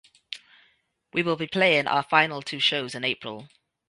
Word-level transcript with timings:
We 1.13 1.21
will 1.21 1.35
be 1.35 1.45
playing 1.45 1.85
our 1.85 2.01
final 2.01 2.41
two 2.41 2.59
shows 2.59 2.95
in 2.95 3.03
April. 3.03 3.47